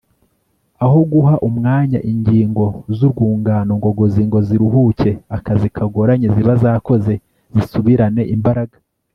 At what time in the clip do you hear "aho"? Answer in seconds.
0.85-0.97